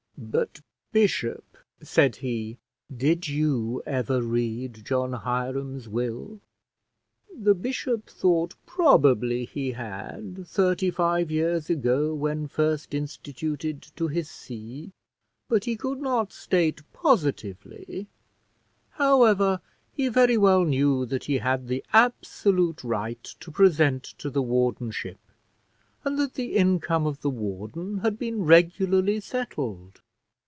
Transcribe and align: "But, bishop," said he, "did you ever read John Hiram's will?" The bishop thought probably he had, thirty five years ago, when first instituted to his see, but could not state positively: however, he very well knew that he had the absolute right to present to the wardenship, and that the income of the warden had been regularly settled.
"But, 0.23 0.61
bishop," 0.93 1.57
said 1.81 2.17
he, 2.17 2.57
"did 2.95 3.27
you 3.27 3.81
ever 3.87 4.21
read 4.21 4.85
John 4.85 5.13
Hiram's 5.13 5.89
will?" 5.89 6.39
The 7.35 7.55
bishop 7.55 8.07
thought 8.07 8.53
probably 8.67 9.43
he 9.45 9.71
had, 9.71 10.45
thirty 10.47 10.89
five 10.91 11.31
years 11.31 11.69
ago, 11.71 12.13
when 12.13 12.45
first 12.47 12.93
instituted 12.93 13.81
to 13.95 14.07
his 14.07 14.29
see, 14.29 14.91
but 15.49 15.65
could 15.79 15.99
not 15.99 16.31
state 16.31 16.83
positively: 16.93 18.07
however, 18.91 19.59
he 19.91 20.07
very 20.07 20.37
well 20.37 20.63
knew 20.65 21.03
that 21.07 21.23
he 21.25 21.39
had 21.39 21.67
the 21.67 21.83
absolute 21.93 22.83
right 22.83 23.23
to 23.41 23.49
present 23.51 24.03
to 24.19 24.29
the 24.29 24.43
wardenship, 24.43 25.19
and 26.05 26.17
that 26.19 26.35
the 26.35 26.55
income 26.55 27.05
of 27.07 27.19
the 27.21 27.29
warden 27.31 27.97
had 27.97 28.17
been 28.19 28.43
regularly 28.45 29.19
settled. 29.19 29.99